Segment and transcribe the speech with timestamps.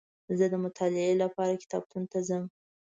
[0.37, 2.43] زه دمطالعې لپاره کتابتون ته ځم